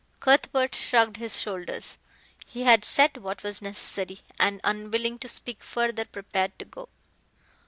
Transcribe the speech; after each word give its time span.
Cuthbert 0.19 0.73
shrugged 0.73 1.17
his 1.17 1.39
shoulders. 1.39 1.99
He 2.47 2.63
had 2.63 2.83
said 2.83 3.17
what 3.17 3.43
was 3.43 3.61
necessary 3.61 4.21
and, 4.39 4.59
unwilling 4.63 5.19
to 5.19 5.29
speak 5.29 5.61
further, 5.63 6.05
prepared 6.05 6.57
to 6.57 6.65
go. 6.65 6.89